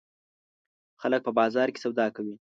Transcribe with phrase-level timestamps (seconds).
[1.01, 2.35] خلک په بازار کې سودا کوي.